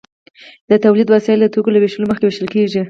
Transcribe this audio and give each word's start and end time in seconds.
د 0.69 0.71
تولید 0.83 1.07
وسایل 1.09 1.39
د 1.43 1.47
توکو 1.53 1.73
له 1.73 1.79
ویشلو 1.81 2.09
مخکې 2.09 2.25
ویشل 2.25 2.47
کیږي. 2.53 2.79